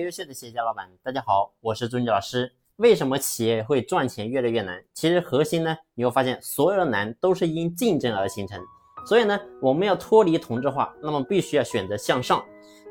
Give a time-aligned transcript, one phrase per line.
[0.00, 2.52] 优秀的企业家老板，大家好，我是朱军老师。
[2.76, 4.80] 为什么企业会赚钱越来越难？
[4.94, 8.60] 其实核心呢，你会发现所有的难都是因竞争而形成。
[9.06, 12.44] 所以呢，我们要脱离同质化，那么必须要选择向上。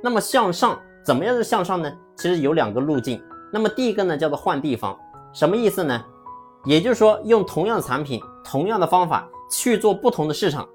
[0.04, 1.92] 那么向上怎么样是向上呢？
[2.18, 3.24] 其实有两个路径。
[3.54, 5.00] 那么第一个呢，叫做换地方，
[5.34, 6.04] 什么意思呢？
[6.66, 10.68] 也就是说，用同样的产品、同样的方法去做不同的市场，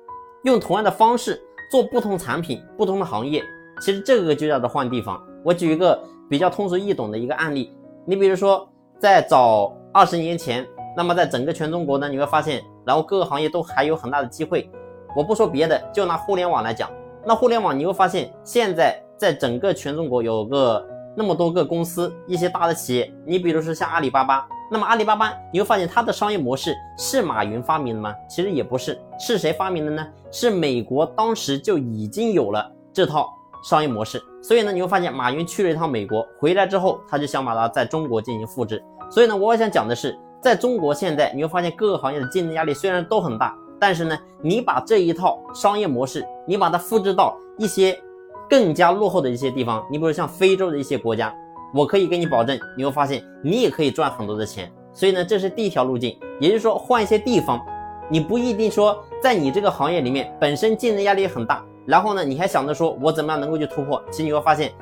[0.44, 3.44] 用同样的方式做不同产品、不同的行业。
[3.82, 5.22] 其实这个就叫做换地方。
[5.44, 6.00] 我举一个
[6.32, 7.70] 比较通俗易懂的一个案例，
[8.06, 8.66] 你比如说，
[8.98, 14.70] 在早二十年前，那么在整个全中国呢，你会发现，然后各个行业都还有很大的机会。
[15.14, 16.90] 我不说别的，就拿互联网来讲，
[17.26, 20.82] 那互联网你会发现，现在在整个全中国有个
[21.14, 28.14] 那么多个公司，一些大的企业，你比如说像阿里巴巴，那么阿里巴巴你会发现它的商业模式是马云发明的吗？
[28.26, 30.08] 其实也不是，是谁发明的呢？
[30.30, 33.30] 是美国当时就已经有了这套。
[33.62, 38.82] 商业模式，所以呢，你会发现马云去了一趟美国，回来之后，他就想把它在中国进行复制。
[39.08, 47.96] 所以呢，我想讲的是，在中国现在，你会发现各个行业的竞争压力虽然都很大，但是呢，你把这一套商业模式，你把它复制到一些
[48.50, 51.32] 更加落后的一些地方，你比如像非洲的一些国家，
[51.72, 54.72] 我可以给你保证，你会发现你也可以赚很多的钱。
[54.92, 57.60] 所以呢，这是第一条路径，也就是说换一些地方，
[58.10, 61.64] 你不一定说在你这个行业里面本身竞争压力很大。
[61.86, 64.02] 然后呢，你还想着说我怎么样能够去突破？
[64.10, 64.72] 其实你会发现，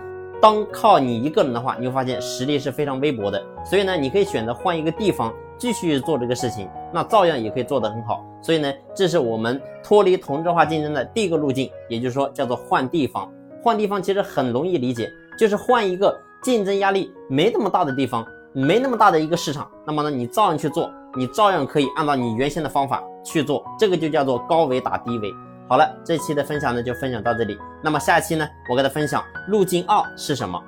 [0.40, 3.42] 当靠你一个人的话，你会发现实力是非常微薄的。
[3.64, 8.24] 所以呢，你可以选择换一个地方继续做这个事情，那照样也可以做得很好。
[8.42, 13.30] 所以呢，这是我们脱离同质化竞争的第一个路径，也就是说叫做换地方。
[13.62, 19.70] 换地方其实很容易理解，就是换一个竞争压力没那么大的地方，没那么大的一个市场。
[19.86, 25.30] 那么呢，你照样去做，你照样可以按照你原先的方法去做，这个就叫做高维打低维。
[25.70, 27.56] 好了，这期的分享呢就分享到这里。
[27.80, 30.60] 那么下期呢，我给大家分享路径二是什么？